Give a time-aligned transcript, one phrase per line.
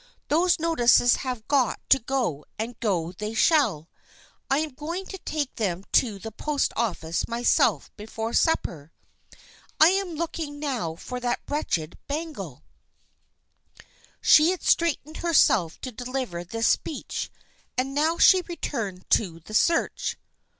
[0.29, 3.87] Those notices have got to go and go they shall.
[4.49, 8.91] I am going to take them to the post office myself before supper.
[9.79, 12.63] I am looking now for that wretched bangle."
[14.21, 17.29] She had straightened herself to deliver this speech
[17.77, 20.17] and now she returned to the search.